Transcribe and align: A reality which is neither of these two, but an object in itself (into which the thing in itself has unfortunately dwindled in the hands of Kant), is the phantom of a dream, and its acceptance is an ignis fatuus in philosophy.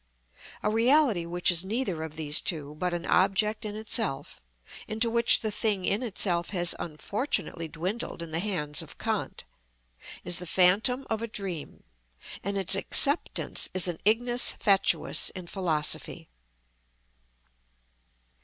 A 0.63 0.69
reality 0.71 1.27
which 1.27 1.51
is 1.51 1.63
neither 1.63 2.01
of 2.01 2.15
these 2.15 2.41
two, 2.41 2.73
but 2.73 2.91
an 2.91 3.05
object 3.05 3.65
in 3.65 3.75
itself 3.75 4.41
(into 4.87 5.11
which 5.11 5.41
the 5.41 5.51
thing 5.51 5.85
in 5.85 6.01
itself 6.01 6.49
has 6.49 6.73
unfortunately 6.79 7.67
dwindled 7.67 8.23
in 8.23 8.31
the 8.31 8.39
hands 8.39 8.81
of 8.81 8.97
Kant), 8.97 9.43
is 10.23 10.39
the 10.39 10.47
phantom 10.47 11.05
of 11.07 11.21
a 11.21 11.27
dream, 11.27 11.83
and 12.43 12.57
its 12.57 12.73
acceptance 12.73 13.69
is 13.75 13.87
an 13.87 13.99
ignis 14.03 14.53
fatuus 14.53 15.29
in 15.35 15.45
philosophy. 15.45 16.29